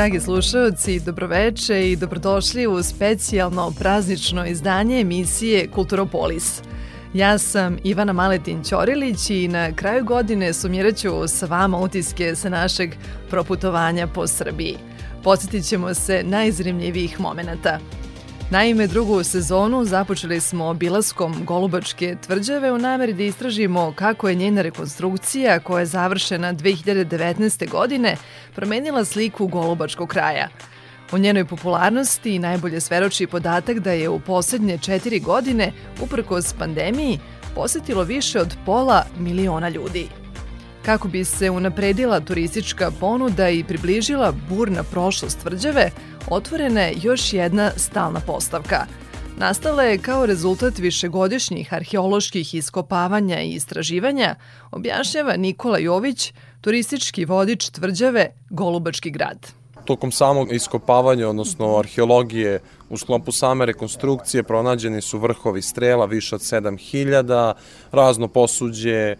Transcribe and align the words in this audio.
Dragi 0.00 0.20
slušalci, 0.20 1.00
dobroveče 1.00 1.90
i 1.90 1.96
dobrodošli 1.96 2.66
u 2.66 2.82
specijalno 2.82 3.72
praznično 3.78 4.46
izdanje 4.46 5.00
emisije 5.00 5.68
Kulturopolis. 5.70 6.62
Ja 7.14 7.38
sam 7.38 7.76
Ivana 7.84 8.12
Maletin 8.12 8.64
Ćorilić 8.64 9.30
i 9.30 9.48
na 9.48 9.72
kraju 9.72 10.04
godine 10.04 10.52
sumirat 10.52 10.96
ću 10.96 11.28
sa 11.28 11.46
vama 11.46 11.78
utiske 11.78 12.34
sa 12.36 12.48
našeg 12.48 12.90
proputovanja 13.30 14.06
po 14.06 14.26
Srbiji. 14.26 14.76
Podsjetit 15.22 15.64
ćemo 15.64 15.94
se 15.94 16.22
najzrimljivijih 16.24 17.20
momenta– 17.20 17.78
Naime, 18.50 18.86
drugu 18.86 19.24
sezonu 19.24 19.84
započeli 19.84 20.40
smo 20.40 20.66
obilaskom 20.66 21.44
Golubačke 21.44 22.16
tvrđave 22.26 22.72
u 22.72 22.78
nameri 22.78 23.12
da 23.12 23.22
istražimo 23.22 23.92
kako 23.96 24.28
je 24.28 24.34
njena 24.34 24.62
rekonstrukcija, 24.62 25.60
koja 25.60 25.80
je 25.80 25.86
završena 25.86 26.54
2019. 26.54 27.70
godine, 27.70 28.16
promenila 28.54 29.04
sliku 29.04 29.46
Golubačkog 29.46 30.08
kraja. 30.08 30.48
U 31.12 31.18
njenoj 31.18 31.44
popularnosti 31.44 32.38
najbolje 32.38 32.80
sveroči 32.80 33.26
podatak 33.26 33.78
da 33.78 33.92
je 33.92 34.08
u 34.08 34.20
poslednje 34.20 34.78
četiri 34.78 35.20
godine, 35.20 35.72
uprkos 36.02 36.52
pandemiji, 36.52 37.18
posetilo 37.54 38.02
više 38.02 38.40
od 38.40 38.56
pola 38.66 39.04
miliona 39.18 39.68
ljudi. 39.68 40.19
Kako 40.90 41.08
bi 41.08 41.24
se 41.24 41.50
unapredila 41.50 42.20
turistička 42.20 42.90
ponuda 43.00 43.48
i 43.48 43.64
približila 43.64 44.32
burna 44.48 44.82
prošlost 44.82 45.38
tvrđave, 45.38 45.90
otvorena 46.30 46.80
je 46.80 46.94
još 47.02 47.32
jedna 47.32 47.70
stalna 47.76 48.20
postavka. 48.20 48.86
Nastala 49.36 49.82
je 49.82 49.98
kao 49.98 50.26
rezultat 50.26 50.78
višegodišnjih 50.78 51.74
arheoloških 51.74 52.54
iskopavanja 52.54 53.40
i 53.40 53.50
istraživanja, 53.50 54.34
objašnjava 54.70 55.36
Nikola 55.36 55.78
Jović, 55.78 56.32
turistički 56.60 57.24
vodič 57.24 57.70
tvrđave 57.70 58.30
Golubački 58.50 59.10
grad. 59.10 59.46
Tokom 59.84 60.12
samog 60.12 60.52
iskopavanja, 60.52 61.28
odnosno 61.28 61.78
arheologije, 61.78 62.60
u 62.88 62.98
sklopu 62.98 63.32
same 63.32 63.66
rekonstrukcije 63.66 64.42
pronađeni 64.42 65.00
su 65.00 65.18
vrhovi 65.18 65.62
strela 65.62 66.06
više 66.06 66.34
od 66.34 66.40
7000, 66.40 67.54
razno 67.92 68.28
posuđe, 68.28 69.16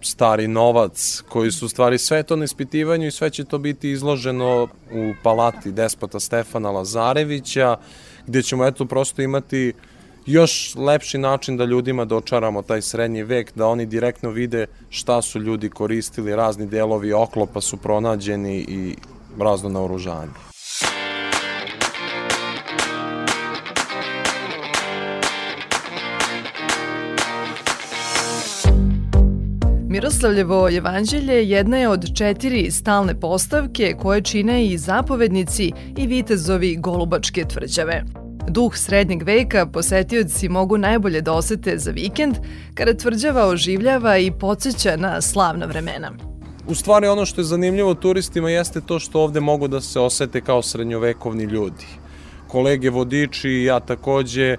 stari 0.00 0.48
novac, 0.48 1.22
koji 1.28 1.50
su 1.50 1.68
stvari 1.68 1.98
sve 1.98 2.22
to 2.22 2.36
na 2.36 2.44
ispitivanju 2.44 3.06
i 3.06 3.10
sve 3.10 3.30
će 3.30 3.44
to 3.44 3.58
biti 3.58 3.90
izloženo 3.90 4.68
u 4.92 5.14
palati 5.22 5.72
despota 5.72 6.20
Stefana 6.20 6.70
Lazarevića, 6.70 7.76
gde 8.26 8.42
ćemo 8.42 8.66
eto 8.66 8.84
prosto 8.84 9.22
imati 9.22 9.72
još 10.26 10.74
lepši 10.74 11.18
način 11.18 11.56
da 11.56 11.64
ljudima 11.64 12.04
dočaramo 12.04 12.62
taj 12.62 12.82
srednji 12.82 13.22
vek, 13.22 13.52
da 13.54 13.66
oni 13.66 13.86
direktno 13.86 14.30
vide 14.30 14.66
šta 14.90 15.22
su 15.22 15.40
ljudi 15.40 15.70
koristili, 15.70 16.36
razni 16.36 16.66
delovi 16.66 17.12
oklopa 17.12 17.60
su 17.60 17.76
pronađeni 17.76 18.56
i 18.58 18.96
razno 19.38 19.68
naoružanje. 19.68 20.47
Miroslavljevo 29.98 30.68
evanđelje 30.70 31.48
jedna 31.48 31.76
je 31.76 31.88
od 31.88 32.14
četiri 32.14 32.70
stalne 32.70 33.20
postavke 33.20 33.94
koje 34.00 34.22
čine 34.22 34.66
i 34.66 34.78
zapovednici 34.78 35.72
i 35.96 36.06
vitezovi 36.06 36.76
Golubačke 36.76 37.44
tvrđave. 37.44 38.04
Duh 38.48 38.76
srednjeg 38.76 39.22
veka 39.22 39.66
posetioci 39.66 40.48
mogu 40.48 40.78
najbolje 40.78 41.20
da 41.20 41.32
osete 41.32 41.78
za 41.78 41.90
vikend, 41.90 42.36
kada 42.74 42.94
tvrđava 42.94 43.46
oživljava 43.46 44.18
i 44.18 44.30
podsjeća 44.30 44.96
na 44.96 45.20
slavna 45.20 45.66
vremena. 45.66 46.12
U 46.68 46.74
stvari 46.74 47.06
ono 47.06 47.26
što 47.26 47.40
je 47.40 47.44
zanimljivo 47.44 47.94
turistima 47.94 48.50
jeste 48.50 48.80
to 48.80 48.98
što 48.98 49.20
ovde 49.20 49.40
mogu 49.40 49.68
da 49.68 49.80
se 49.80 50.00
osete 50.00 50.40
kao 50.40 50.62
srednjovekovni 50.62 51.44
ljudi. 51.44 51.86
Kolege 52.48 52.90
vodiči 52.90 53.48
i 53.48 53.64
ja 53.64 53.80
takođe 53.80 54.56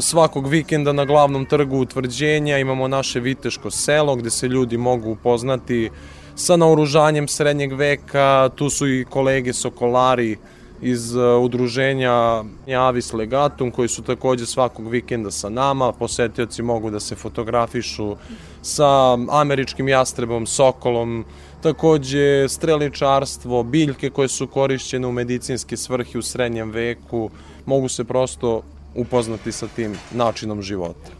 svakog 0.00 0.48
vikenda 0.48 0.92
na 0.92 1.04
glavnom 1.04 1.46
trgu 1.46 1.78
utvrđenja 1.78 2.58
imamo 2.58 2.88
naše 2.88 3.20
Viteško 3.20 3.70
selo 3.70 4.16
gde 4.16 4.30
se 4.30 4.48
ljudi 4.48 4.76
mogu 4.76 5.10
upoznati 5.10 5.90
sa 6.34 6.56
naoružanjem 6.56 7.28
srednjeg 7.28 7.72
veka, 7.72 8.50
tu 8.54 8.70
su 8.70 8.88
i 8.88 9.04
kolege 9.04 9.52
Sokolari 9.52 10.36
iz 10.82 11.14
uh, 11.14 11.42
udruženja 11.42 12.44
Javis 12.66 13.12
Legatum 13.12 13.70
koji 13.70 13.88
su 13.88 14.02
takođe 14.02 14.46
svakog 14.46 14.88
vikenda 14.88 15.30
sa 15.30 15.48
nama, 15.48 15.92
posetioci 15.92 16.62
mogu 16.62 16.90
da 16.90 17.00
se 17.00 17.14
fotografišu 17.14 18.16
sa 18.62 19.12
američkim 19.30 19.88
jastrebom, 19.88 20.46
sokolom, 20.46 21.24
takođe 21.62 22.48
streličarstvo, 22.48 23.62
biljke 23.62 24.10
koje 24.10 24.28
su 24.28 24.46
korišćene 24.46 25.06
u 25.06 25.12
medicinske 25.12 25.76
svrhe 25.76 26.18
u 26.18 26.22
srednjem 26.22 26.70
veku, 26.70 27.30
mogu 27.66 27.88
se 27.88 28.04
prosto 28.04 28.62
upoznati 28.96 29.52
sa 29.52 29.66
tim 29.76 29.98
načinom 30.10 30.62
života. 30.62 31.10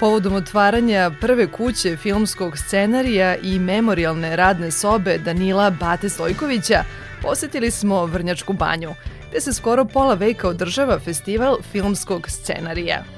Povodom 0.00 0.34
otvaranja 0.34 1.10
prve 1.20 1.52
kuće 1.52 1.96
filmskog 1.96 2.58
scenarija 2.58 3.36
i 3.36 3.58
memorialne 3.58 4.36
radne 4.36 4.70
sobe 4.70 5.18
Danila 5.18 5.70
Bate 5.70 6.08
Stojkovića 6.08 6.84
posetili 7.22 7.70
smo 7.70 8.06
Vrnjačku 8.06 8.52
banju, 8.52 8.94
gde 9.30 9.40
se 9.40 9.52
skoro 9.52 9.84
pola 9.84 10.14
veka 10.14 10.48
održava 10.48 10.98
festival 10.98 11.56
filmskog 11.72 12.30
scenarija. 12.30 13.15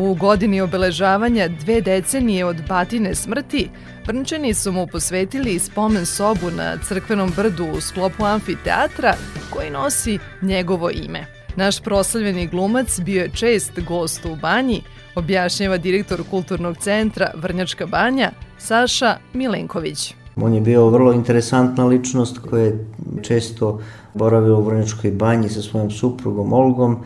U 0.00 0.14
godini 0.14 0.60
obeležavanja 0.60 1.48
dve 1.48 1.80
decenije 1.80 2.44
od 2.44 2.56
batine 2.68 3.14
smrti, 3.14 3.68
Vrnčani 4.06 4.54
su 4.54 4.72
mu 4.72 4.86
posvetili 4.86 5.58
spomen 5.58 6.06
sobu 6.06 6.50
na 6.56 6.76
crkvenom 6.88 7.32
brdu 7.36 7.66
u 7.76 7.80
sklopu 7.80 8.24
amfiteatra 8.24 9.14
koji 9.50 9.70
nosi 9.70 10.18
njegovo 10.42 10.90
ime. 10.90 11.26
Naš 11.56 11.80
proslavljeni 11.80 12.46
glumac 12.46 13.00
bio 13.00 13.22
je 13.22 13.30
čest 13.34 13.80
gost 13.88 14.24
u 14.24 14.36
banji, 14.36 14.82
objašnjava 15.14 15.76
direktor 15.76 16.22
kulturnog 16.30 16.76
centra 16.76 17.30
Vrnjačka 17.34 17.86
banja 17.86 18.30
Saša 18.58 19.16
Milenković. 19.32 20.14
On 20.36 20.54
je 20.54 20.60
bio 20.60 20.90
vrlo 20.90 21.12
interesantna 21.12 21.84
ličnost 21.84 22.38
koja 22.38 22.64
je 22.64 22.86
često 23.22 23.80
boravila 24.14 24.58
u 24.58 24.64
Vrnjačkoj 24.64 25.10
banji 25.10 25.48
sa 25.48 25.62
svojom 25.62 25.90
suprugom 25.90 26.52
Olgom 26.52 27.04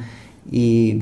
i 0.50 1.00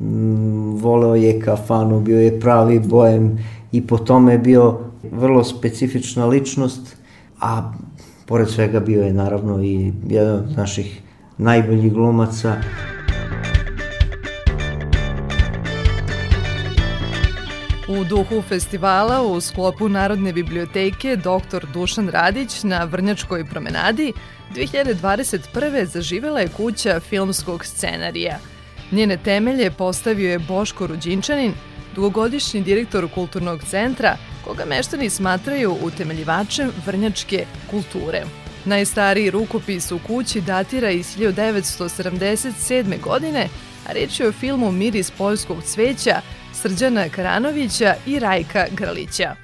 mm, 0.00 0.76
voleo 0.76 1.14
je 1.14 1.40
kafanu, 1.40 2.00
bio 2.00 2.20
je 2.20 2.40
pravi 2.40 2.80
bojem 2.80 3.38
i 3.72 3.86
po 3.86 3.98
tome 3.98 4.32
je 4.32 4.38
bio 4.38 4.78
vrlo 5.12 5.44
specifična 5.44 6.26
ličnost, 6.26 6.96
a 7.40 7.72
pored 8.26 8.48
svega 8.48 8.80
bio 8.80 9.02
je 9.02 9.12
naravno 9.12 9.62
i 9.62 9.92
jedan 10.08 10.36
od 10.36 10.56
naših 10.56 11.02
najboljih 11.38 11.92
glumaca. 11.92 12.56
U 17.88 18.04
duhu 18.04 18.42
festivala 18.42 19.22
u 19.22 19.40
sklopu 19.40 19.88
Narodne 19.88 20.32
biblioteke 20.32 21.16
dr. 21.16 21.66
Dušan 21.72 22.08
Radić 22.08 22.62
na 22.62 22.84
Vrnjačkoj 22.84 23.44
promenadi 23.44 24.12
2021. 24.54 25.84
zaživela 25.84 26.40
je 26.40 26.48
kuća 26.48 27.00
filmskog 27.00 27.64
scenarija. 27.64 28.38
Njene 28.92 29.16
temelje 29.16 29.70
postavio 29.70 30.30
je 30.30 30.38
Boško 30.38 30.86
Ruđinčanin, 30.86 31.52
dugogodišnji 31.94 32.60
direktor 32.60 33.08
kulturnog 33.14 33.64
centra, 33.64 34.16
koga 34.44 34.64
meštani 34.64 35.10
smatraju 35.10 35.76
utemeljivačem 35.82 36.70
vrnjačke 36.86 37.44
kulture. 37.70 38.22
Najstariji 38.64 39.30
rukopis 39.30 39.92
u 39.92 39.98
kući 40.06 40.40
datira 40.40 40.90
iz 40.90 41.16
1977. 41.16 43.00
godine, 43.00 43.48
a 43.88 43.92
reč 43.92 44.20
je 44.20 44.28
o 44.28 44.32
filmu 44.32 44.72
Miris 44.72 45.10
poljskog 45.10 45.62
cveća 45.62 46.20
Srđana 46.52 47.08
Karanovića 47.08 47.94
i 48.06 48.18
Rajka 48.18 48.66
Grlića. 48.70 49.34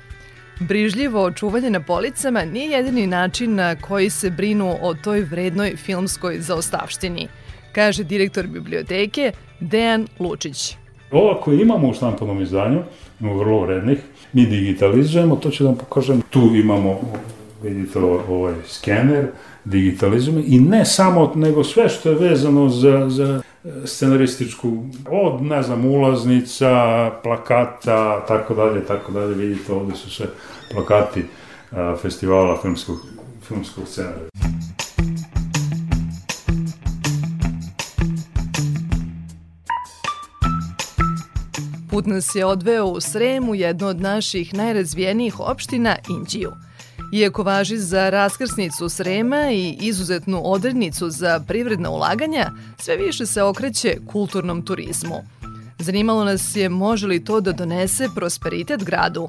Brižljivo 0.61 1.25
očuvanje 1.25 1.71
na 1.71 1.81
policama 1.81 2.45
nije 2.45 2.71
jedini 2.71 3.07
način 3.07 3.55
na 3.55 3.77
koji 3.77 4.11
se 4.11 4.31
brinu 4.31 4.79
o 4.81 4.95
toj 4.95 5.21
vrednoj 5.21 5.77
filmskoj 5.77 6.41
zaostavštini, 6.41 7.29
kaže 7.75 8.05
direktor 8.05 8.47
biblioteke 8.47 9.33
Dejan 9.61 10.07
Lučić. 10.19 10.77
Ova 11.11 11.41
koje 11.41 11.63
imamo 11.63 11.89
u 11.89 11.95
štampanom 11.95 12.43
izdanju, 12.43 12.83
imamo 13.21 13.39
vrlo 13.39 13.61
vrednih, 13.61 13.99
mi 14.33 14.47
digitalizujemo, 14.47 15.37
to 15.37 15.51
ću 15.51 15.65
da 15.65 15.69
vam 15.69 15.79
pokažem. 15.79 16.23
Tu 16.31 16.51
imamo, 16.55 17.01
vidite, 17.63 17.99
ovaj 18.29 18.55
skener, 18.69 19.27
digitalizujemo 19.65 20.43
i 20.47 20.61
ne 20.61 20.85
samo, 20.85 21.33
nego 21.35 21.65
sve 21.65 21.89
što 21.89 22.11
je 22.11 22.15
vezano 22.15 22.69
za, 22.69 23.09
za 23.09 23.43
scenarističku, 23.85 24.85
od, 25.11 25.43
ne 25.43 25.63
znam, 25.63 25.85
ulaznica, 25.85 26.71
plakata, 27.23 28.25
tako 28.29 28.55
dalje, 28.55 28.85
tako 28.87 29.13
dalje, 29.13 29.35
vidite, 29.35 29.73
ovde 29.73 29.95
su 29.95 30.11
sve 30.11 30.27
plakati 30.73 31.25
a, 31.73 31.97
festivala 32.03 32.59
filmskog, 32.63 32.97
filmskog 33.49 33.89
scenarija. 33.89 34.29
Put 41.95 42.07
nas 42.07 42.35
je 42.35 42.45
odveo 42.45 42.87
u 42.87 43.01
Sremu, 43.01 43.55
jednu 43.55 43.87
od 43.87 44.01
naših 44.01 44.55
najrazvijenijih 44.55 45.41
opština, 45.41 45.97
Inđiju. 46.09 46.53
Iako 47.13 47.43
važi 47.43 47.79
za 47.79 48.11
raskrsnicu 48.11 48.89
Srema 48.89 49.51
i 49.51 49.77
izuzetnu 49.81 50.41
odrednicu 50.45 51.11
za 51.11 51.41
privredna 51.47 51.91
ulaganja, 51.91 52.51
sve 52.79 52.97
više 52.97 53.27
se 53.27 53.43
okreće 53.43 53.97
kulturnom 54.07 54.63
turizmu. 54.63 55.15
Zanimalo 55.79 56.25
nas 56.25 56.57
je 56.57 56.69
može 56.69 57.07
li 57.07 57.25
to 57.25 57.41
da 57.41 57.53
donese 57.53 58.09
prosperitet 58.15 58.85
gradu. 58.85 59.29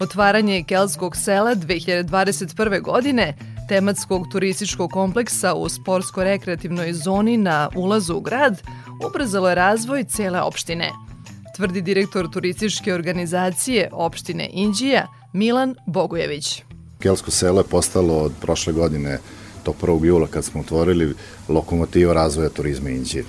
Otvaranje 0.00 0.64
Kelskog 0.68 1.16
sela 1.16 1.54
2021. 1.54 2.82
godine, 2.82 3.36
tematskog 3.68 4.26
turističkog 4.32 4.90
kompleksa 4.90 5.54
u 5.54 5.68
sportsko-rekreativnoj 5.68 6.92
zoni 6.92 7.36
na 7.36 7.68
ulazu 7.76 8.14
u 8.16 8.20
grad, 8.20 8.62
ubrzalo 9.08 9.48
je 9.48 9.54
razvoj 9.54 10.04
cele 10.04 10.40
opštine– 10.40 10.92
tvrdi 11.56 11.82
direktor 11.82 12.30
turističke 12.30 12.94
organizacije 12.94 13.88
opštine 13.92 14.50
Inđija 14.52 15.06
Milan 15.32 15.74
Bogujević. 15.86 16.62
Kelsko 16.98 17.30
selo 17.30 17.60
je 17.60 17.64
postalo 17.64 18.18
od 18.18 18.32
prošle 18.40 18.72
godine 18.72 19.18
tog 19.62 19.74
1. 19.82 20.04
jula 20.04 20.26
kad 20.26 20.44
smo 20.44 20.60
otvorili 20.60 21.14
lokomotiva 21.48 22.14
razvoja 22.14 22.48
turizma 22.48 22.90
Inđije. 22.90 23.24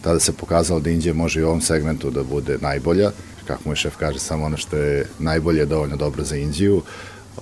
Tada 0.00 0.20
se 0.20 0.32
pokazalo 0.32 0.80
da 0.80 0.90
Inđija 0.90 1.14
može 1.14 1.40
i 1.40 1.42
u 1.42 1.46
ovom 1.46 1.60
segmentu 1.60 2.10
da 2.10 2.22
bude 2.22 2.58
najbolja, 2.60 3.10
kako 3.46 3.62
moj 3.64 3.76
šef 3.76 3.96
kaže, 3.96 4.18
samo 4.18 4.44
ono 4.44 4.56
što 4.56 4.76
je 4.76 5.06
najbolje 5.18 5.58
je 5.58 5.66
dovoljno 5.66 5.96
dobro 5.96 6.24
za 6.24 6.36
Inđiju. 6.36 6.82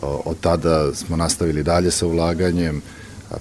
Od 0.02 0.40
tada 0.40 0.94
smo 0.94 1.16
nastavili 1.16 1.62
dalje 1.62 1.90
sa 1.90 2.06
ulaganjem, 2.06 2.82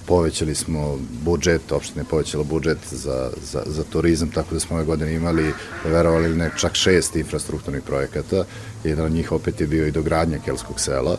povećali 0.06 0.54
smo 0.54 0.98
budžet, 1.24 1.72
opština 1.72 2.00
je 2.00 2.08
povećala 2.10 2.44
budžet 2.44 2.78
za, 2.90 3.30
za, 3.52 3.62
za 3.66 3.84
turizam, 3.84 4.30
tako 4.30 4.54
da 4.54 4.60
smo 4.60 4.76
ove 4.76 4.84
godine 4.84 5.14
imali, 5.14 5.52
verovali 5.84 6.34
ne, 6.34 6.50
čak 6.56 6.74
šest 6.74 7.16
infrastrukturnih 7.16 7.82
projekata. 7.82 8.44
Jedan 8.84 9.04
od 9.04 9.12
njih 9.12 9.32
opet 9.32 9.60
je 9.60 9.66
bio 9.66 9.86
i 9.86 9.90
dogradnja 9.90 10.38
Kelskog 10.44 10.80
sela 10.80 11.16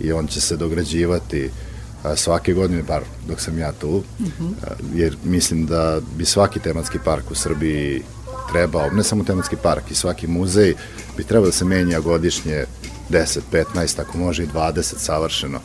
i 0.00 0.12
on 0.12 0.26
će 0.26 0.40
se 0.40 0.56
dograđivati 0.56 1.50
svake 2.16 2.52
godine, 2.52 2.82
bar 2.82 3.02
dok 3.28 3.40
sam 3.40 3.58
ja 3.58 3.72
tu, 3.72 3.88
uh 3.88 4.04
-huh. 4.18 4.52
jer 4.94 5.16
mislim 5.24 5.66
da 5.66 6.00
bi 6.16 6.24
svaki 6.24 6.60
tematski 6.60 6.98
park 7.04 7.30
u 7.30 7.34
Srbiji 7.34 8.02
trebao, 8.52 8.90
ne 8.90 9.02
samo 9.02 9.24
tematski 9.24 9.56
park, 9.62 9.90
i 9.90 9.94
svaki 9.94 10.26
muzej 10.26 10.74
bi 11.16 11.24
trebao 11.24 11.46
da 11.46 11.52
se 11.52 11.64
menja 11.64 12.00
godišnje 12.00 12.64
10, 13.10 13.38
15, 13.52 14.00
ako 14.00 14.18
može 14.18 14.44
i 14.44 14.46
20 14.46 14.82
savršeno 14.98 15.60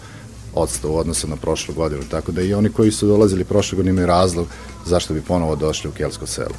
odstav 0.53 0.91
u 0.91 0.97
odnosu 0.97 1.27
na 1.27 1.35
prošlu 1.35 1.73
godinu. 1.75 2.01
Tako 2.11 2.31
da 2.31 2.41
i 2.41 2.53
oni 2.53 2.69
koji 2.69 2.91
su 2.91 3.07
dolazili 3.07 3.43
prošle 3.43 3.75
godine 3.75 3.91
imaju 3.91 4.07
razlog 4.07 4.47
zašto 4.85 5.13
bi 5.13 5.21
ponovo 5.21 5.55
došli 5.55 5.89
u 5.89 5.93
Kelsko 5.93 6.27
selo. 6.27 6.55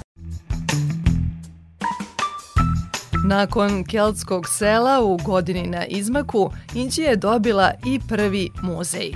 Nakon 3.24 3.84
Keltskog 3.84 4.48
sela 4.48 5.04
u 5.04 5.16
godini 5.16 5.66
na 5.66 5.86
izmaku, 5.86 6.50
Inđija 6.74 7.10
je 7.10 7.16
dobila 7.16 7.72
i 7.86 8.00
prvi 8.08 8.50
muzej. 8.62 9.12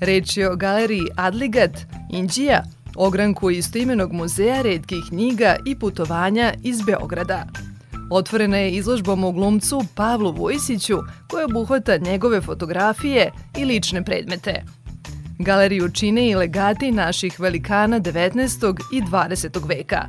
Reč 0.00 0.36
je 0.36 0.50
o 0.50 0.56
galeriji 0.56 1.06
Adligat, 1.16 1.70
Inđija, 2.10 2.64
ogranku 2.96 3.50
istoimenog 3.50 4.12
muzeja 4.12 4.62
redkih 4.62 4.98
knjiga 5.08 5.56
i 5.66 5.78
putovanja 5.78 6.54
iz 6.62 6.82
Beograda. 6.82 7.46
Otvorena 8.10 8.56
je 8.56 8.72
izložbom 8.72 9.24
u 9.24 9.32
glumcu 9.32 9.84
Pavlu 9.94 10.32
Vojsiću 10.32 10.98
koja 11.30 11.44
obuhvata 11.44 11.96
njegove 11.96 12.40
fotografije 12.40 13.30
i 13.58 13.64
lične 13.64 14.04
predmete. 14.04 14.64
Galeriju 15.38 15.90
čine 15.92 16.30
i 16.30 16.34
legati 16.34 16.90
naših 16.90 17.40
velikana 17.40 18.00
19. 18.00 18.74
i 18.92 19.02
20. 19.02 19.68
veka. 19.68 20.06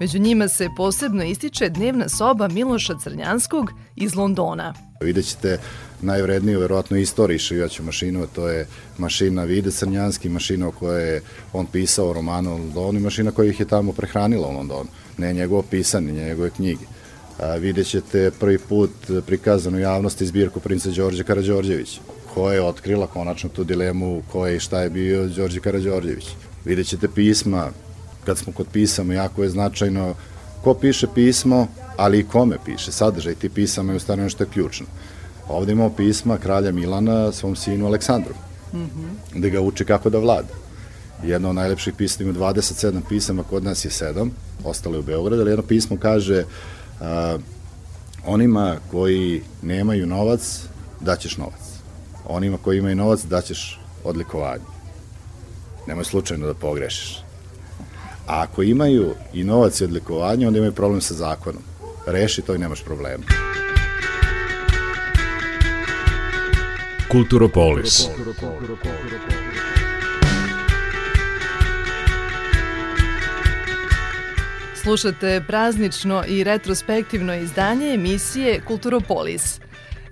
Među 0.00 0.18
njima 0.18 0.48
se 0.48 0.68
posebno 0.76 1.24
ističe 1.24 1.68
dnevna 1.68 2.08
soba 2.08 2.48
Miloša 2.48 2.94
Crnjanskog 3.02 3.70
iz 3.96 4.14
Londona. 4.14 4.74
Vidjet 5.00 5.26
ćete 5.26 5.58
najvredniju, 6.02 6.60
verovatno, 6.60 6.96
istoriji 6.96 7.38
šivaću 7.38 7.82
mašinu, 7.82 8.26
to 8.34 8.48
je 8.48 8.66
mašina 8.98 9.44
Vide 9.44 9.70
Crnjanski, 9.70 10.28
mašina 10.28 10.68
o 10.68 10.70
kojoj 10.70 11.14
je 11.14 11.22
on 11.52 11.66
pisao 11.66 12.12
romanu 12.12 12.54
u 12.54 12.58
Londonu 12.58 12.98
i 12.98 13.02
mašina 13.02 13.30
koja 13.30 13.50
ih 13.50 13.60
je 13.60 13.68
tamo 13.68 13.92
prehranila 13.92 14.48
u 14.48 14.52
Londonu. 14.52 14.88
Ne 15.18 15.32
njegovo 15.32 15.62
pisanje, 15.62 16.12
njegove 16.12 16.50
knjige 16.50 16.84
vidjet 17.60 17.86
ćete 17.86 18.30
prvi 18.40 18.58
put 18.58 18.90
prikazanu 19.26 19.78
javnosti 19.78 20.26
zbirku 20.26 20.60
princa 20.60 20.90
Đorđe 20.90 21.24
Karadžorđevića, 21.24 22.00
koja 22.34 22.54
je 22.54 22.62
otkrila 22.62 23.06
konačno 23.06 23.48
tu 23.48 23.64
dilemu 23.64 24.22
ko 24.32 24.46
je 24.46 24.56
i 24.56 24.60
šta 24.60 24.80
je 24.80 24.90
bio 24.90 25.28
Đorđe 25.28 25.60
Karadžorđević. 25.60 26.26
Vidjet 26.64 26.86
ćete 26.86 27.08
pisma, 27.08 27.70
kad 28.24 28.38
smo 28.38 28.52
kod 28.52 28.66
pisama, 28.72 29.14
jako 29.14 29.42
je 29.42 29.50
značajno 29.50 30.14
ko 30.64 30.74
piše 30.74 31.06
pismo, 31.14 31.66
ali 31.96 32.18
i 32.18 32.24
kome 32.24 32.56
piše. 32.64 32.92
Sadržaj 32.92 33.34
ti 33.34 33.48
pisama 33.48 33.92
je 33.92 33.96
u 33.96 34.00
stvari 34.00 34.22
nešto 34.22 34.44
je 34.44 34.50
ključno. 34.50 34.86
Ovde 35.48 35.72
imamo 35.72 35.90
pisma 35.90 36.38
kralja 36.38 36.72
Milana 36.72 37.32
svom 37.32 37.56
sinu 37.56 37.86
Aleksandru, 37.86 38.34
mm 38.72 38.78
-hmm. 38.78 39.38
gde 39.38 39.50
ga 39.50 39.60
uči 39.60 39.84
kako 39.84 40.10
da 40.10 40.18
vlada. 40.18 40.54
Jedno 41.22 41.48
od 41.48 41.54
najlepših 41.54 41.94
pisama 41.94 42.30
ima 42.30 42.38
27 42.38 43.00
pisama, 43.08 43.42
kod 43.42 43.64
nas 43.64 43.84
je 43.84 43.90
7, 43.90 44.30
ostalo 44.64 44.94
je 44.94 44.98
u 44.98 45.02
Beogradu, 45.02 45.42
ali 45.42 45.50
jedno 45.50 45.62
pismo 45.62 45.96
kaže 45.96 46.38
uh, 46.38 46.46
a, 46.46 46.77
onima 48.24 48.76
koji 48.90 49.42
nemaju 49.62 50.06
novac, 50.06 50.62
daćeš 51.00 51.36
novac. 51.36 51.60
Onima 52.24 52.58
koji 52.64 52.78
imaju 52.78 52.96
novac, 52.96 53.24
daćeš 53.24 53.80
odlikovanje. 54.04 54.64
Nemoj 55.86 56.04
slučajno 56.04 56.46
da 56.46 56.54
pogrešiš. 56.54 57.22
A 58.26 58.42
ako 58.42 58.62
imaju 58.62 59.14
i 59.32 59.44
novac 59.44 59.80
i 59.80 59.84
odlikovanje, 59.84 60.46
onda 60.46 60.58
imaju 60.58 60.72
problem 60.72 61.00
sa 61.00 61.14
zakonom. 61.14 61.62
Reši 62.06 62.42
to 62.42 62.54
i 62.54 62.58
nemaš 62.58 62.82
problema. 62.84 63.24
Kulturopolis. 67.10 68.08
Kulturopolis. 68.16 69.37
Slušate 74.88 75.44
praznično 75.46 76.24
i 76.28 76.44
retrospektivno 76.44 77.34
izdanje 77.34 77.94
emisije 77.94 78.60
Kulturopolis. 78.60 79.60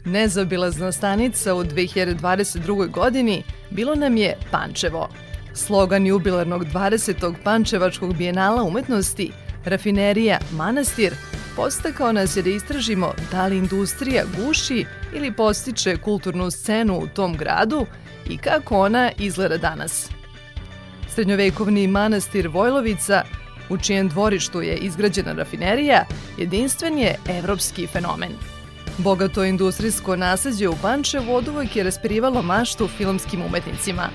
Nezabilazna 0.04 0.92
stanica 0.92 1.54
u 1.54 1.64
2022. 1.64 2.90
godini 2.90 3.42
bilo 3.70 3.94
nam 3.94 4.16
je 4.16 4.36
Pančevo. 4.50 5.08
Slogan 5.54 6.06
jubilarnog 6.06 6.64
20. 6.64 7.34
Pančevačkog 7.44 8.16
bijenala 8.16 8.62
umetnosti 8.62 9.30
Rafinerija 9.64 10.38
Manastir 10.52 11.14
postakao 11.56 12.12
nas 12.12 12.36
je 12.36 12.42
da 12.42 12.50
istražimo 12.50 13.12
da 13.30 13.46
li 13.46 13.56
industrija 13.56 14.24
guši 14.38 14.84
ili 15.14 15.32
postiče 15.32 15.96
kulturnu 15.96 16.50
scenu 16.50 16.98
u 16.98 17.06
tom 17.06 17.36
gradu 17.36 17.86
i 18.30 18.38
kako 18.38 18.78
ona 18.78 19.10
izgleda 19.18 19.56
danas. 19.56 20.10
Srednjovekovni 21.08 21.86
manastir 21.86 22.48
Vojlovica 22.48 23.24
u 23.68 23.76
čijem 23.76 24.08
dvorištu 24.08 24.62
je 24.62 24.76
izgrađena 24.76 25.32
rafinerija, 25.32 26.04
jedinstven 26.38 26.98
je 26.98 27.16
evropski 27.28 27.86
fenomen. 27.86 28.32
Bogato 28.98 29.44
industrijsko 29.44 30.16
nasađe 30.16 30.68
u 30.68 30.74
Pančevu 30.82 31.34
od 31.34 31.48
uvek 31.48 31.76
je 31.76 31.84
raspirivalo 31.84 32.42
maštu 32.42 32.88
filmskim 32.88 33.42
umetnicima. 33.42 34.08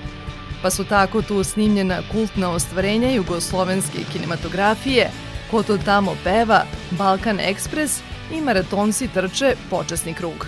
Pa 0.62 0.70
su 0.70 0.84
tako 0.84 1.22
tu 1.22 1.44
snimljena 1.44 1.98
kultna 2.12 2.50
ostvarenja 2.50 3.10
jugoslovenske 3.10 3.98
kinematografije, 4.12 5.10
Ko 5.52 5.62
to 5.62 5.76
tamo 5.78 6.16
peva, 6.24 6.64
Balkan 6.90 7.40
Ekspres 7.40 8.00
i 8.32 8.40
maratonci 8.40 9.08
trče 9.08 9.54
počasni 9.70 10.14
krug. 10.14 10.46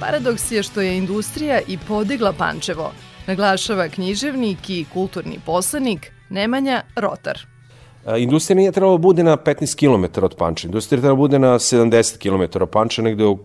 Paradoks 0.00 0.52
je 0.52 0.62
što 0.62 0.80
je 0.80 0.96
industrija 0.96 1.60
i 1.68 1.78
podigla 1.78 2.32
Pančevo, 2.32 2.92
naglašava 3.26 3.88
književnik 3.88 4.70
i 4.70 4.86
kulturni 4.92 5.38
poslanik 5.46 6.12
Nemanja 6.28 6.82
Rotar. 6.96 7.53
Industrija 8.18 8.56
nije 8.56 8.72
trebalo 8.72 8.98
da 8.98 9.02
bude 9.02 9.22
na 9.22 9.36
15 9.36 9.76
km 9.78 10.24
od 10.24 10.34
Panča. 10.34 10.66
Industrija 10.66 11.00
trebalo 11.00 11.16
da 11.16 11.20
bude 11.20 11.38
na 11.38 11.54
70 11.58 12.18
km 12.18 12.62
od 12.62 12.70
Panča, 12.70 13.02
negde 13.02 13.24
u 13.24 13.38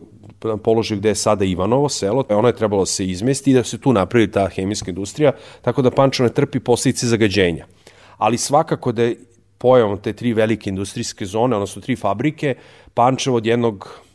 položaju 0.63 0.99
gde 0.99 1.09
je 1.09 1.15
sada 1.15 1.45
Ivanovo 1.45 1.89
selo. 1.89 2.23
Ono 2.29 2.47
je 2.47 2.55
trebalo 2.55 2.81
da 2.81 2.85
se 2.85 3.05
izmesti 3.05 3.51
i 3.51 3.53
da 3.53 3.63
se 3.63 3.77
tu 3.77 3.93
napravi 3.93 4.31
ta 4.31 4.47
hemijska 4.47 4.91
industrija, 4.91 5.31
tako 5.61 5.81
da 5.81 5.91
Pančevo 5.91 6.27
ne 6.27 6.33
trpi 6.33 6.59
posljedice 6.59 7.07
zagađenja. 7.07 7.65
Ali 8.17 8.37
svakako 8.37 8.91
da 8.91 9.03
je 9.03 9.15
pojavom 9.57 9.97
te 9.97 10.13
tri 10.13 10.33
velike 10.33 10.69
industrijske 10.69 11.25
zone, 11.25 11.55
odnosno 11.55 11.81
tri 11.81 11.95
fabrike, 11.95 12.55
Pančevo 12.93 13.37
od 13.37 13.45
jednog 13.45 14.01
e, 14.05 14.08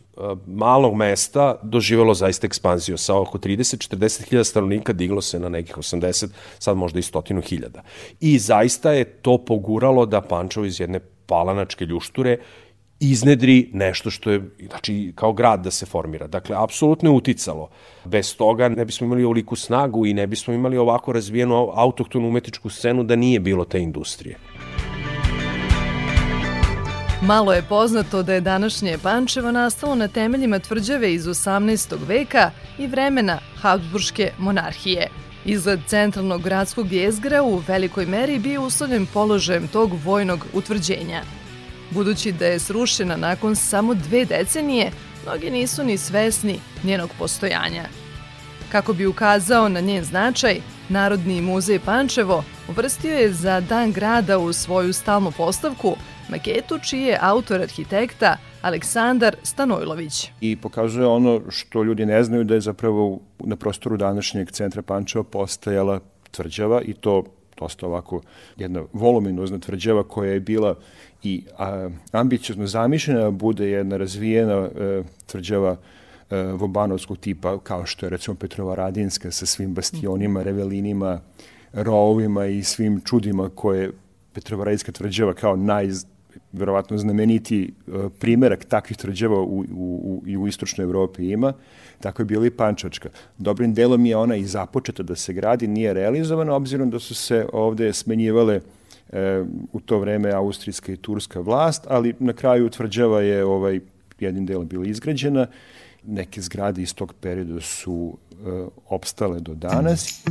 malog 0.47 0.95
mesta 0.95 1.57
doživelo 1.63 2.15
zaista 2.15 2.47
ekspanziju. 2.47 2.99
Sa 2.99 3.21
oko 3.21 3.39
30-40 3.39 4.29
hiljada 4.29 4.45
stanovnika 4.45 4.93
diglo 4.93 5.23
se 5.23 5.41
na 5.41 5.49
nekih 5.49 5.77
80, 5.77 6.29
sad 6.59 6.77
možda 6.77 6.99
i 6.99 7.03
stotinu 7.03 7.41
hiljada. 7.41 7.83
I 8.21 8.39
zaista 8.39 8.93
je 8.93 9.05
to 9.05 9.39
poguralo 9.39 10.07
da 10.07 10.21
Pančevo 10.21 10.67
iz 10.67 10.81
jedne 10.81 11.01
palanačke 11.27 11.85
ljušture 11.85 12.39
iznedri 13.01 13.71
nešto 13.73 14.11
što 14.11 14.31
je, 14.31 14.43
znači, 14.69 15.13
kao 15.15 15.33
grad 15.33 15.65
da 15.65 15.71
se 15.71 15.87
formira. 15.87 16.27
Dakle, 16.27 16.57
apsolutno 16.59 17.11
je 17.11 17.17
uticalo. 17.17 17.69
Bez 18.05 18.37
toga 18.37 18.69
ne 18.69 18.85
bismo 18.85 19.07
imali 19.07 19.25
ovoliku 19.25 19.57
snagu 19.57 20.07
i 20.07 20.15
ne 20.15 20.27
bismo 20.27 20.55
imali 20.55 20.77
ovako 20.77 21.13
razvijenu 21.13 21.71
autohtonu 21.75 22.29
umetničku 22.29 22.71
scenu 22.71 23.05
da 23.05 23.17
nije 23.17 23.41
bilo 23.41 23.65
te 23.65 23.81
industrije. 23.81 24.39
Malo 27.27 27.53
je 27.53 27.63
poznato 27.63 28.23
da 28.23 28.35
je 28.35 28.41
današnje 28.41 28.99
Pančevo 29.03 29.53
nastalo 29.53 29.95
na 29.95 30.09
temeljima 30.09 30.59
tvrđave 30.59 31.15
iz 31.15 31.25
18. 31.25 31.97
veka 32.07 32.51
i 32.79 32.87
vremena 32.87 33.39
Habsburške 33.61 34.33
monarhije. 34.39 35.09
Izgled 35.45 35.81
centralnog 35.87 36.43
gradskog 36.43 36.93
jezgra 36.93 37.43
u 37.43 37.63
velikoj 37.69 38.07
meri 38.07 38.39
bio 38.39 38.63
uslovljen 38.63 39.07
položajem 39.07 39.69
tog 39.69 39.91
vojnog 40.05 40.47
utvrđenja. 40.53 41.23
Budući 41.91 42.33
da 42.33 42.47
je 42.47 42.59
srušena 42.59 43.17
nakon 43.17 43.57
samo 43.57 43.95
dve 43.95 44.25
decenije, 44.25 44.91
mnogi 45.23 45.51
nisu 45.51 45.85
ni 45.85 45.99
svesni 45.99 46.61
njenog 46.83 47.11
postojanja. 47.19 47.85
Kako 48.73 48.93
bi 48.93 49.07
ukazao 49.07 49.69
na 49.69 49.81
njen 49.81 50.05
značaj, 50.05 50.61
Narodni 50.89 51.41
muzej 51.43 51.79
Pančevo 51.79 52.45
uvrstio 52.69 53.19
je 53.19 53.33
za 53.33 53.61
Dan 53.61 53.93
grada 53.93 54.39
u 54.39 54.53
svoju 54.53 54.93
stalnu 54.93 55.31
postavku 55.31 55.97
maketu 56.29 56.79
čiji 56.79 57.03
je 57.03 57.19
autor 57.21 57.63
arhitekta 57.63 58.37
Aleksandar 58.63 59.37
Stanojlović. 59.43 60.31
I 60.41 60.57
pokazuje 60.57 61.07
ono 61.07 61.41
što 61.49 61.83
ljudi 61.83 62.07
ne 62.07 62.25
znaju 62.25 62.45
da 62.45 62.55
je 62.55 62.61
zapravo 62.61 63.21
na 63.39 63.57
prostoru 63.57 63.97
današnjeg 63.97 64.51
centra 64.51 64.83
Pančeva 64.83 65.25
postajala 65.25 66.01
tvrđava 66.31 66.83
i 66.83 66.93
to 66.95 67.25
dosta 67.59 67.87
ovako 67.87 68.21
jedna 68.57 68.83
voluminozna 68.93 69.59
tvrđava 69.59 70.03
koja 70.03 70.33
je 70.33 70.41
bila 70.41 70.75
i 71.23 71.43
a, 71.59 71.91
ambiciozno 72.13 72.67
zamišljena 72.67 73.21
da 73.21 73.31
bude 73.31 73.71
jedna 73.71 73.97
razvijena 73.97 74.53
e, 74.53 75.03
tvrđava 75.27 75.77
e, 76.31 76.43
vobanovskog 76.43 77.19
tipa 77.19 77.59
kao 77.59 77.87
što 77.87 78.07
je 78.07 78.11
recimo 78.11 78.37
Petrova 78.37 78.75
Radinska 78.75 79.31
sa 79.31 79.47
svim 79.47 79.75
bastionima, 79.75 80.43
revelinima, 80.43 81.21
rovima 81.73 82.47
i 82.47 82.63
svim 82.63 83.01
čudima 83.05 83.51
koje 83.55 83.93
Petrova 84.33 84.65
Radinska 84.65 84.93
tvrđava 84.93 85.35
kao 85.35 85.57
naj 85.57 85.89
verovatno 86.53 86.99
znameniti 86.99 87.63
e, 87.65 87.91
primerak 88.19 88.65
takvih 88.65 88.99
tvrđava 88.99 89.41
u, 89.41 89.61
u, 89.61 89.65
u, 89.73 90.23
i 90.27 90.37
u 90.37 90.49
istočnoj 90.49 90.85
Evropi 90.85 91.31
ima, 91.31 91.53
tako 92.01 92.23
je 92.23 92.27
bila 92.27 92.47
i 92.47 92.51
Pančačka. 92.51 93.09
Dobrim 93.39 93.75
delom 93.75 94.07
je 94.07 94.17
ona 94.17 94.37
i 94.37 94.45
započeta 94.45 95.03
da 95.03 95.17
se 95.17 95.33
gradi, 95.33 95.67
nije 95.67 95.95
realizovana, 95.95 96.55
obzirom 96.55 96.91
da 96.91 96.99
su 96.99 97.15
se 97.15 97.47
ovde 97.53 97.93
smenjivale 97.93 98.61
e, 99.13 99.45
u 99.73 99.81
to 99.81 99.99
vreme 99.99 100.33
austrijska 100.33 100.93
i 100.93 100.97
turska 100.97 101.41
vlast, 101.41 101.87
ali 101.89 102.15
na 102.19 102.33
kraju 102.33 102.71
tvrđava 102.71 103.21
je 103.21 103.45
ovaj, 103.45 103.81
jednim 104.21 104.47
delom 104.47 104.69
bila 104.69 104.87
izgrađena. 104.87 105.47
Neke 106.07 106.41
zgrade 106.41 106.83
iz 106.83 106.95
tog 106.95 107.15
perioda 107.21 107.61
su 107.61 108.17
e, 108.31 108.35
opstale 108.89 109.41
do 109.41 109.55
danas. 109.55 110.25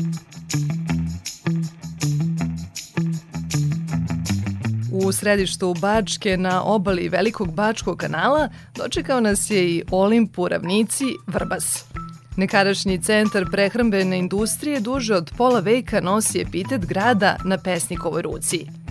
U 4.94 5.12
središtu 5.12 5.74
Bačke 5.74 6.38
na 6.38 6.64
obali 6.64 7.10
Velikog 7.10 7.54
Bačkog 7.54 7.98
kanala 7.98 8.50
dočekao 8.76 9.20
nas 9.20 9.50
je 9.50 9.70
i 9.70 9.84
Olimp 9.92 10.40
u 10.40 10.48
ravnici 10.48 11.06
Vrbas. 11.28 11.86
Nekadašnji 12.38 13.02
centar 13.02 13.46
prehrambene 13.52 14.20
industrije 14.20 14.80
duže 14.80 15.16
od 15.16 15.32
pola 15.38 15.60
veka 15.60 16.02
nosi 16.02 16.42
epitet 16.42 16.86
grada 16.86 17.38
na 17.46 17.58
pesnikovoj 17.58 18.22
ruci– 18.22 18.66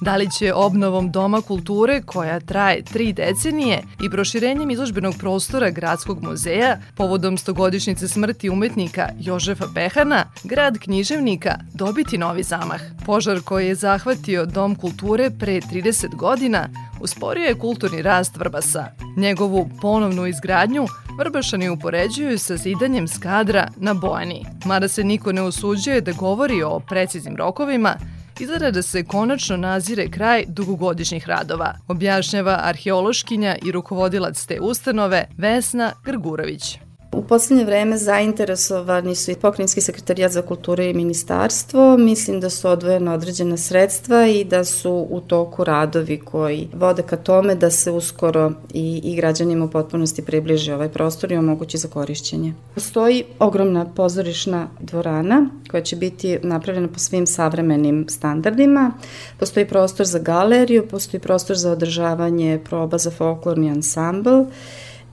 Da 0.00 0.16
li 0.16 0.30
će 0.30 0.54
obnovom 0.54 1.10
Doma 1.10 1.40
kulture, 1.40 2.02
koja 2.02 2.40
traje 2.40 2.82
tri 2.84 3.12
decenije, 3.12 3.82
i 4.02 4.10
proširenjem 4.10 4.70
izložbenog 4.70 5.14
prostora 5.18 5.70
Gradskog 5.70 6.22
muzeja, 6.22 6.78
povodom 6.96 7.38
stogodišnjice 7.38 8.08
smrti 8.08 8.50
umetnika 8.50 9.08
Jožefa 9.20 9.66
Pehana, 9.74 10.24
grad 10.44 10.78
književnika 10.78 11.58
dobiti 11.74 12.18
novi 12.18 12.42
zamah. 12.42 12.80
Požar 13.06 13.40
koji 13.40 13.68
je 13.68 13.74
zahvatio 13.74 14.46
Dom 14.46 14.74
kulture 14.74 15.30
pre 15.30 15.60
30 15.60 16.16
godina 16.16 16.68
usporio 17.00 17.44
je 17.44 17.58
kulturni 17.58 18.02
rast 18.02 18.36
Vrbasa. 18.36 18.86
Njegovu 19.16 19.70
ponovnu 19.80 20.26
izgradnju 20.26 20.86
Vrbašani 21.18 21.68
upoređuju 21.68 22.38
sa 22.38 22.56
zidanjem 22.56 23.08
skadra 23.08 23.68
na 23.76 23.94
Bojani. 23.94 24.46
Mada 24.64 24.88
se 24.88 25.04
niko 25.04 25.32
ne 25.32 25.42
usuđuje 25.42 26.00
da 26.00 26.12
govori 26.12 26.62
o 26.62 26.80
preciznim 26.80 27.36
rokovima, 27.36 27.96
izgleda 28.40 28.70
da 28.70 28.82
se 28.82 29.04
konačno 29.04 29.56
nazire 29.56 30.10
kraj 30.10 30.44
dugogodišnjih 30.48 31.28
radova, 31.28 31.74
objašnjava 31.88 32.60
arheološkinja 32.62 33.56
i 33.62 33.72
rukovodilac 33.72 34.46
te 34.46 34.60
ustanove 34.60 35.28
Vesna 35.36 35.92
Grgurović. 36.04 36.78
U 37.16 37.22
poslednje 37.22 37.64
vreme 37.64 37.98
zainteresovani 37.98 39.14
su 39.14 39.30
i 39.30 39.34
pokrinjski 39.34 39.80
sekretarijat 39.80 40.32
za 40.32 40.42
kulturu 40.42 40.82
i 40.82 40.94
ministarstvo. 40.94 41.96
Mislim 41.96 42.40
da 42.40 42.50
su 42.50 42.68
odvojena 42.68 43.14
određena 43.14 43.56
sredstva 43.56 44.26
i 44.26 44.44
da 44.44 44.64
su 44.64 45.06
u 45.10 45.20
toku 45.20 45.64
radovi 45.64 46.18
koji 46.18 46.68
vode 46.74 47.02
ka 47.02 47.16
tome 47.16 47.54
da 47.54 47.70
se 47.70 47.90
uskoro 47.90 48.52
i, 48.72 49.00
i 49.04 49.16
građanima 49.16 49.64
u 49.64 49.70
potpunosti 49.70 50.22
približi 50.22 50.72
ovaj 50.72 50.88
prostor 50.88 51.32
i 51.32 51.36
omogući 51.36 51.78
za 51.78 51.88
korišćenje. 51.88 52.54
Postoji 52.74 53.24
ogromna 53.38 53.86
pozorišna 53.96 54.68
dvorana 54.80 55.50
koja 55.70 55.82
će 55.82 55.96
biti 55.96 56.38
napravljena 56.42 56.88
po 56.88 56.98
svim 56.98 57.26
savremenim 57.26 58.06
standardima. 58.08 58.92
Postoji 59.38 59.68
prostor 59.68 60.06
za 60.06 60.18
galeriju, 60.18 60.88
postoji 60.88 61.20
prostor 61.20 61.56
za 61.56 61.72
održavanje 61.72 62.60
proba 62.64 62.98
za 62.98 63.10
folklorni 63.10 63.70
ansambl 63.70 64.42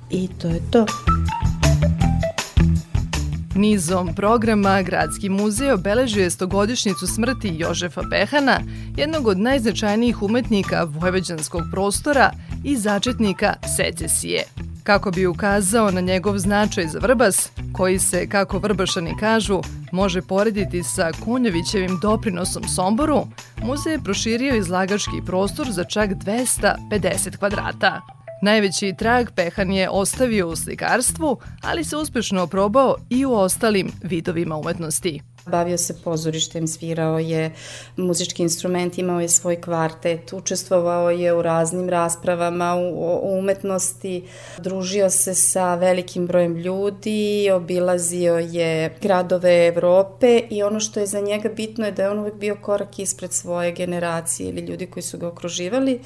i 0.10 0.30
to 0.42 0.48
je 0.48 0.62
to. 0.72 0.86
Nizom 3.56 4.16
programa 4.16 4.82
Gradski 4.82 5.30
muzej 5.30 5.72
obeležuje 5.72 6.30
stogodišnjicu 6.30 7.08
smrti 7.08 7.56
Jožefa 7.58 8.02
Behana, 8.02 8.60
jednog 8.98 9.28
od 9.28 9.40
najznačajnijih 9.40 10.22
umetnika 10.22 10.84
vojvođanskog 10.84 11.62
prostora 11.72 12.32
i 12.64 12.78
začetnika 12.78 13.54
secesije. 13.78 14.44
Kako 14.84 15.12
bi 15.12 15.28
ukazao 15.28 15.92
na 15.92 16.02
njegov 16.02 16.38
značaj 16.38 16.88
za 16.88 17.00
Vrbas, 17.00 17.50
koji 17.74 18.00
se, 18.00 18.30
kako 18.30 18.60
Vrbašani 18.60 19.18
kažu, 19.20 19.62
može 19.92 20.22
porediti 20.22 20.84
sa 20.84 21.12
Kunjovićevim 21.24 22.00
doprinosom 22.02 22.64
Somboru, 22.64 23.28
muzej 23.64 23.94
je 23.94 24.04
proširio 24.04 24.56
izlagački 24.56 25.22
prostor 25.26 25.72
za 25.72 25.84
čak 25.84 26.10
250 26.10 27.38
kvadrata. 27.38 28.21
Najveći 28.44 28.94
trag 28.98 29.28
Pehan 29.36 29.72
je 29.72 29.90
ostavio 29.90 30.48
u 30.48 30.56
slikarstvu, 30.56 31.38
ali 31.64 31.84
se 31.84 31.98
uspešno 31.98 32.48
probao 32.48 32.96
i 33.10 33.26
u 33.26 33.34
ostalim 33.34 33.92
vidovima 34.04 34.58
umetnosti. 34.58 35.22
Bavio 35.46 35.78
se 35.78 36.02
pozorištem, 36.04 36.68
svirao 36.68 37.20
je 37.20 37.52
muzički 37.98 38.44
instrument, 38.44 38.98
imao 38.98 39.22
je 39.22 39.30
svoj 39.30 39.62
kvartet, 39.62 40.34
učestvovao 40.34 41.12
je 41.12 41.34
u 41.34 41.42
raznim 41.42 41.90
raspravama 41.90 42.76
u, 42.76 43.20
umetnosti, 43.40 44.24
družio 44.58 45.10
se 45.10 45.34
sa 45.34 45.76
velikim 45.76 46.28
brojem 46.28 46.56
ljudi, 46.56 47.50
obilazio 47.54 48.38
je 48.38 48.98
gradove 49.02 49.68
Evrope 49.68 50.42
i 50.50 50.64
ono 50.64 50.80
što 50.80 51.00
je 51.00 51.06
za 51.06 51.20
njega 51.20 51.50
bitno 51.50 51.86
je 51.86 51.92
da 51.92 52.04
je 52.04 52.10
on 52.10 52.20
uvek 52.20 52.36
bio 52.36 52.58
korak 52.62 53.00
ispred 53.00 53.34
svoje 53.34 53.72
generacije 53.72 54.50
ili 54.50 54.62
ljudi 54.62 54.86
koji 54.88 55.04
su 55.04 55.18
ga 55.18 55.28
okruživali 55.28 56.00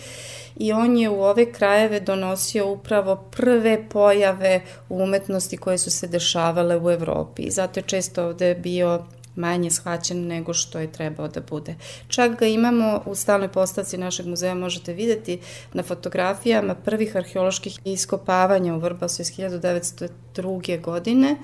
i 0.55 0.73
on 0.73 0.97
je 0.97 1.09
u 1.09 1.23
ove 1.23 1.51
krajeve 1.51 1.99
donosio 1.99 2.71
upravo 2.71 3.15
prve 3.15 3.89
pojave 3.89 4.61
u 4.89 5.03
umetnosti 5.03 5.57
koje 5.57 5.77
su 5.77 5.91
se 5.91 6.07
dešavale 6.07 6.77
u 6.77 6.91
Evropi. 6.91 7.51
Zato 7.51 7.79
je 7.79 7.83
često 7.83 8.25
ovde 8.25 8.55
bio 8.55 9.05
manje 9.35 9.71
shvaćen 9.71 10.27
nego 10.27 10.53
što 10.53 10.79
je 10.79 10.91
trebao 10.91 11.27
da 11.27 11.41
bude. 11.41 11.75
Čak 12.07 12.39
ga 12.39 12.45
imamo 12.45 13.01
u 13.05 13.15
stalnoj 13.15 13.47
postavci 13.47 13.97
našeg 13.97 14.25
muzeja, 14.25 14.55
možete 14.55 14.93
videti 14.93 15.39
na 15.73 15.83
fotografijama 15.83 16.75
prvih 16.75 17.15
arheoloških 17.15 17.79
iskopavanja 17.85 18.75
u 18.75 18.79
Vrbasu 18.79 19.21
iz 19.21 19.31
1902. 19.31 20.81
godine, 20.81 21.35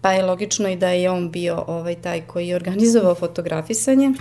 pa 0.00 0.12
je 0.12 0.22
logično 0.22 0.68
i 0.68 0.76
da 0.76 0.88
je 0.88 1.10
on 1.10 1.30
bio 1.30 1.64
ovaj 1.66 1.94
taj 1.94 2.20
koji 2.26 2.48
je 2.48 2.56
organizovao 2.56 3.14
fotografisanje. 3.14 4.12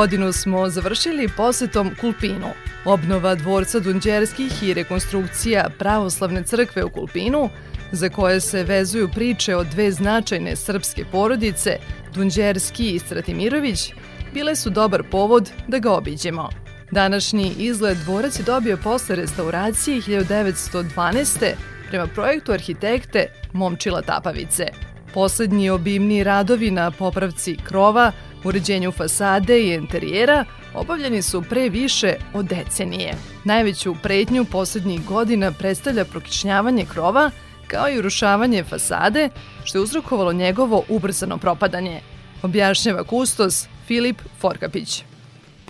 Godinu 0.00 0.32
smo 0.32 0.68
završili 0.68 1.28
posetom 1.36 1.90
Kulpinu. 2.00 2.46
Obnova 2.84 3.34
dvorca 3.34 3.80
Dunđerskih 3.80 4.62
i 4.62 4.74
rekonstrukcija 4.74 5.68
pravoslavne 5.78 6.42
crkve 6.42 6.84
u 6.84 6.90
Kulpinu, 6.90 7.50
za 7.92 8.08
koje 8.08 8.40
se 8.40 8.64
vezuju 8.64 9.08
priče 9.08 9.56
o 9.56 9.64
dve 9.64 9.92
značajne 9.92 10.56
srpske 10.56 11.04
porodice, 11.12 11.76
Dunđerski 12.14 12.90
i 12.90 12.98
Stratimirović, 12.98 13.92
bile 14.34 14.56
su 14.56 14.70
dobar 14.70 15.02
povod 15.10 15.50
da 15.68 15.78
ga 15.78 15.92
obiđemo. 15.92 16.48
Današnji 16.90 17.54
izgled 17.58 17.98
dvorac 17.98 18.38
je 18.38 18.42
dobio 18.42 18.76
posle 18.76 19.16
restauracije 19.16 20.00
1912. 20.00 21.52
prema 21.88 22.06
projektu 22.06 22.52
arhitekte 22.52 23.26
Momčila 23.52 24.02
Tapavice. 24.02 24.66
Poslednji 25.14 25.70
obimni 25.70 26.24
radovi 26.24 26.70
na 26.70 26.90
popravci 26.90 27.56
krova, 27.64 28.12
uređenju 28.44 28.92
fasade 28.92 29.60
i 29.60 29.74
interijera 29.74 30.44
obavljeni 30.74 31.22
su 31.22 31.42
pre 31.48 31.68
više 31.68 32.14
od 32.34 32.46
decenije. 32.46 33.14
Najveću 33.44 33.94
pretnju 34.02 34.44
poslednjih 34.44 35.04
godina 35.04 35.52
predstavlja 35.52 36.04
prokišnjavanje 36.04 36.86
krova, 36.92 37.30
kao 37.66 37.90
i 37.90 37.98
urušavanje 37.98 38.64
fasade, 38.64 39.28
što 39.64 39.78
je 39.78 39.82
uzrokovalo 39.82 40.32
njegovo 40.32 40.82
ubrzano 40.88 41.38
propadanje, 41.38 42.00
objašnjava 42.42 43.04
kustos 43.04 43.66
Filip 43.86 44.16
Forkapić 44.40 45.04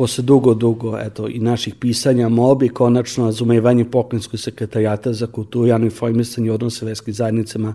posle 0.01 0.25
dugo, 0.25 0.55
dugo 0.55 0.99
eto, 0.99 1.29
i 1.29 1.39
naših 1.39 1.75
pisanja 1.75 2.29
mobi 2.29 2.69
konačno 2.69 3.25
razumevanje 3.25 3.85
pokrenjskog 3.85 4.41
sekretarijata 4.41 5.13
za 5.13 5.27
kulturu, 5.27 5.67
javno 5.67 5.87
informisanje 5.87 6.47
i 6.47 6.51
odnose 6.51 6.87
verskih 6.87 7.15
zajednicama 7.15 7.75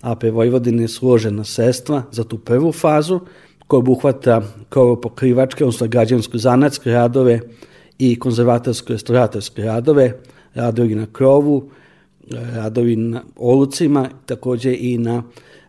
AP 0.00 0.22
Vojvodine 0.32 0.88
složena 0.88 1.44
sredstva 1.44 2.02
za 2.10 2.24
tu 2.24 2.38
prvu 2.38 2.72
fazu 2.72 3.20
koja 3.66 3.78
obuhvata 3.78 4.42
pokrivačke, 5.02 5.64
odnosno 5.64 5.86
građansko-zanatske 5.86 6.90
radove 6.90 7.40
i 7.98 8.18
konzervatorsko-restauratorske 8.20 9.64
radove, 9.64 10.12
radovi 10.54 10.94
na 10.94 11.06
krovu, 11.12 11.70
radovi 12.30 12.96
na 12.96 13.22
olucima, 13.36 14.08
takođe 14.26 14.74
i 14.74 14.98
na 14.98 15.22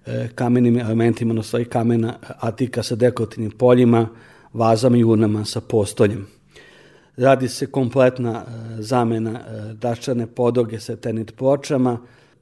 e, 0.06 0.28
kamenim 0.36 0.80
elementima, 0.80 1.32
odnosno 1.32 1.60
kamena 1.70 2.14
atika 2.40 2.84
sa 2.84 2.96
dekorativnim 2.96 3.52
poljima, 3.52 4.08
vazama 4.54 4.98
i 4.98 5.04
urnama 5.04 5.46
sa 5.46 5.62
postoljem. 5.62 6.28
Radi 7.18 7.48
se 7.48 7.66
kompletna 7.66 8.46
e, 8.48 8.82
zamena 8.82 9.32
e, 9.32 9.74
daščane 9.74 10.28
podoge 10.28 10.80
sa 10.80 10.96
tenit 10.96 11.36
pločama, 11.36 11.98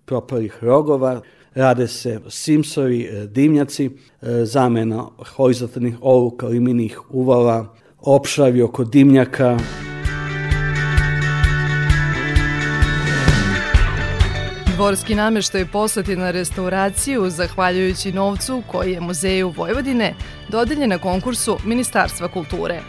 propalih 0.06 0.58
rogova, 0.62 1.22
rade 1.56 1.88
se 1.88 2.20
simsovi, 2.30 3.04
e, 3.04 3.28
dimnjaci, 3.28 3.90
zamena 4.44 5.08
horizontalnih 5.36 5.96
oluka, 6.02 6.48
liminih 6.48 7.00
uvala, 7.10 7.76
opšravi 8.00 8.62
oko 8.62 8.84
dimnjaka, 8.84 9.58
Dvorski 14.80 15.16
nameštaj 15.16 15.66
poslati 15.66 16.16
na 16.16 16.32
restauraciju 16.32 17.30
zahvaljujući 17.30 18.12
novcu 18.12 18.64
koji 18.68 18.92
je 18.92 19.02
Muzeju 19.02 19.54
Vojvodine 19.58 20.16
dodeljen 20.50 20.90
na 20.90 20.98
konkursu 20.98 21.58
Ministarstva 21.66 22.28
kulture. 22.28 22.82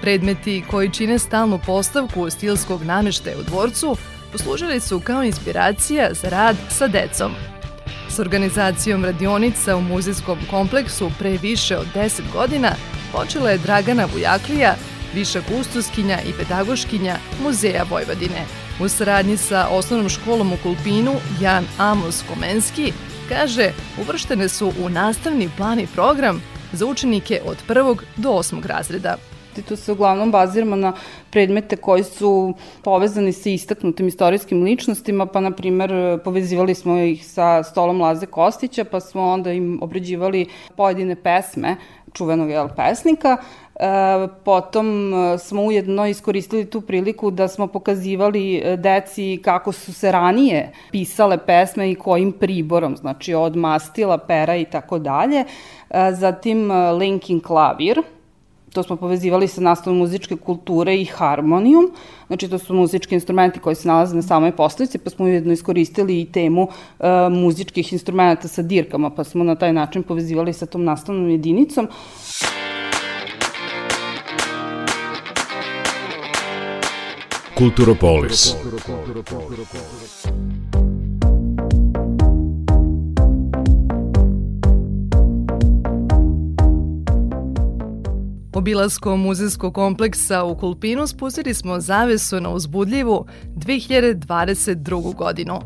Predmeti 0.00 0.64
koji 0.70 0.90
čine 0.90 1.18
stalnu 1.18 1.60
postavku 1.66 2.30
stilskog 2.30 2.82
nameštaja 2.82 3.38
u 3.38 3.42
dvorcu 3.42 3.96
poslužili 4.32 4.80
su 4.80 5.00
kao 5.00 5.22
inspiracija 5.24 6.14
za 6.14 6.28
rad 6.28 6.56
sa 6.70 6.86
decom. 6.86 7.32
S 8.14 8.18
organizacijom 8.18 9.04
radionica 9.04 9.76
u 9.76 9.80
muzejskom 9.80 10.38
kompleksu 10.50 11.10
pre 11.18 11.38
više 11.42 11.76
od 11.76 11.86
10 11.94 12.20
godina 12.32 12.72
počela 13.12 13.50
je 13.50 13.58
Dragana 13.58 14.06
Vujaklija, 14.12 14.74
viša 15.14 15.40
kustoskinja 15.40 16.18
i 16.28 16.32
pedagoškinja 16.32 17.16
Muzeja 17.42 17.84
Vojvodine. 17.90 18.44
U 18.80 18.88
saradnji 18.88 19.36
sa 19.36 19.68
osnovnom 19.70 20.08
školom 20.08 20.52
u 20.52 20.56
Kulpinu, 20.62 21.14
Jan 21.40 21.64
Amos 21.78 22.22
Komenski 22.28 22.92
kaže 23.28 23.70
uvrštene 24.00 24.48
su 24.48 24.72
u 24.84 24.88
nastavni 24.88 25.50
plan 25.56 25.80
i 25.80 25.86
program 25.86 26.42
za 26.72 26.86
učenike 26.86 27.40
od 27.44 27.56
prvog 27.66 28.04
do 28.16 28.30
osmog 28.30 28.66
razreda. 28.66 29.16
Tu 29.62 29.76
se 29.76 29.92
uglavnom 29.92 30.30
baziramo 30.30 30.76
na 30.76 30.92
predmete 31.30 31.76
koji 31.76 32.04
su 32.04 32.54
povezani 32.82 33.32
sa 33.32 33.50
istaknutim 33.50 34.08
istorijskim 34.08 34.62
ličnostima, 34.62 35.26
pa 35.26 35.40
na 35.40 35.50
primer 35.50 36.18
povezivali 36.24 36.74
smo 36.74 36.98
ih 36.98 37.26
sa 37.26 37.62
stolom 37.62 38.00
Laze 38.00 38.26
Kostića, 38.26 38.84
pa 38.84 39.00
smo 39.00 39.22
onda 39.22 39.52
im 39.52 39.78
obrađivali 39.82 40.46
pojedine 40.76 41.16
pesme 41.16 41.76
čuvenog 42.14 42.50
jel, 42.50 42.68
pesnika. 42.76 43.36
E, 43.74 44.28
potom 44.44 45.14
e, 45.14 45.38
smo 45.38 45.62
ujedno 45.62 46.06
iskoristili 46.06 46.64
tu 46.70 46.80
priliku 46.80 47.30
da 47.30 47.48
smo 47.48 47.66
pokazivali 47.66 48.56
e, 48.56 48.76
deci 48.76 49.40
kako 49.44 49.72
su 49.72 49.92
se 49.92 50.12
ranije 50.12 50.72
pisale 50.90 51.38
pesme 51.38 51.90
i 51.90 51.94
kojim 51.94 52.32
priborom, 52.32 52.96
znači 52.96 53.34
od 53.34 53.56
mastila, 53.56 54.18
pera 54.18 54.56
i 54.56 54.64
tako 54.64 54.98
dalje. 54.98 55.44
Zatim 56.12 56.70
linking 56.98 57.42
klavir, 57.42 58.02
to 58.74 58.82
smo 58.82 58.96
povezivali 58.96 59.48
sa 59.48 59.60
nastavom 59.60 59.98
muzičke 59.98 60.36
kulture 60.36 60.96
i 60.96 61.04
harmonijum, 61.04 61.90
znači 62.26 62.48
to 62.48 62.58
su 62.58 62.74
muzički 62.74 63.14
instrumenti 63.14 63.60
koji 63.60 63.76
se 63.76 63.88
nalaze 63.88 64.16
na 64.16 64.22
samoj 64.22 64.52
postavici, 64.56 64.98
pa 64.98 65.10
smo 65.10 65.24
ujedno 65.24 65.52
iskoristili 65.52 66.20
i 66.20 66.24
temu 66.24 66.62
uh, 66.62 67.06
muzičkih 67.30 67.92
instrumenta 67.92 68.48
sa 68.48 68.62
dirkama, 68.62 69.10
pa 69.10 69.24
smo 69.24 69.44
na 69.44 69.54
taj 69.54 69.72
način 69.72 70.02
povezivali 70.02 70.52
sa 70.52 70.66
tom 70.66 70.84
nastavnom 70.84 71.30
jedinicom. 71.30 71.88
Kulturopolis. 77.54 78.54
Obilaskom 88.54 89.20
muzejskog 89.20 89.74
kompleksa 89.74 90.44
u 90.44 90.56
Kulpinu 90.56 91.06
spustili 91.06 91.54
smo 91.54 91.80
zavesu 91.80 92.40
na 92.40 92.50
uzbudljivu 92.50 93.26
2022. 93.56 95.14
godinu. 95.14 95.60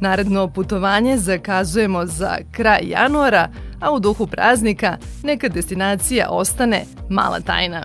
Naredno 0.00 0.48
putovanje 0.48 1.18
zakazujemo 1.18 2.06
za 2.06 2.38
kraj 2.52 2.80
januara, 2.82 3.48
a 3.80 3.92
u 3.92 4.00
duhu 4.00 4.26
praznika 4.26 4.96
neka 5.22 5.48
destinacija 5.48 6.28
ostane 6.30 6.84
mala 7.10 7.40
tajna. 7.40 7.82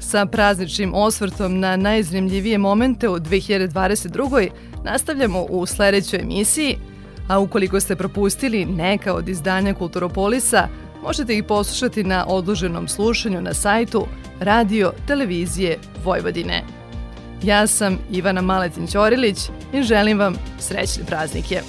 Sa 0.00 0.26
prazničnim 0.26 0.94
osvrtom 0.94 1.60
na 1.60 1.76
najzremljivije 1.76 2.58
momente 2.58 3.08
u 3.08 3.16
2022. 3.16 4.48
nastavljamo 4.84 5.42
u 5.42 5.66
sledećoj 5.66 6.20
emisiji, 6.20 6.78
a 7.28 7.38
ukoliko 7.38 7.80
ste 7.80 7.96
propustili 7.96 8.64
neka 8.64 9.14
od 9.14 9.28
izdanja 9.28 9.74
Kulturopolisa, 9.74 10.68
možete 11.06 11.36
ih 11.36 11.44
poslušati 11.44 12.04
na 12.04 12.26
odloženom 12.28 12.88
slušanju 12.88 13.40
na 13.40 13.54
sajtu 13.54 14.06
Radio 14.40 14.92
Televizije 15.06 15.78
Vojvodine. 16.04 16.62
Ja 17.42 17.66
sam 17.66 17.98
Ivana 18.10 18.42
Maletin-Ćorilić 18.42 19.50
i 19.72 19.82
želim 19.82 20.18
vam 20.18 20.34
srećne 20.58 21.04
praznike. 21.04 21.60